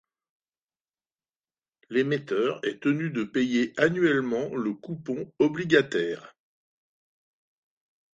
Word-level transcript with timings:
L'émetteur 1.91 2.59
est 2.65 2.81
tenu 2.81 3.11
de 3.11 3.23
payer 3.23 3.71
annuellement 3.77 4.49
le 4.55 4.73
coupon 4.73 5.31
obligataire. 5.37 6.33